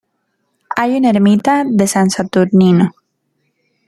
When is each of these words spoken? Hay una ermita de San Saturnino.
Hay 0.75 0.95
una 0.97 1.11
ermita 1.11 1.63
de 1.63 1.85
San 1.85 2.09
Saturnino. 2.09 2.95